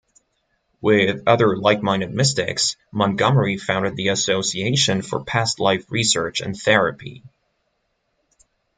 With 0.81 1.21
other 1.27 1.55
like-minded 1.55 2.09
mystics, 2.11 2.75
Montgomery 2.91 3.59
founded 3.59 3.95
the 3.95 4.07
Association 4.07 5.03
for 5.03 5.23
Past 5.23 5.59
Life 5.59 5.85
Research 5.91 6.41
and 6.41 6.57
Therapy. 6.57 7.21